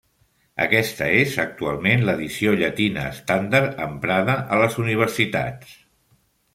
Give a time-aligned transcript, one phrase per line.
[0.63, 5.81] Aquesta és actualment l'edició llatina estàndard emprada a les universitats.